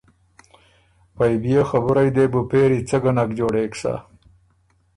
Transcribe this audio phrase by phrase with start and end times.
[1.15, 3.93] پئ بيې خبُرئ دې بو پېری څۀ ګۀ نک جوړېک سۀ۔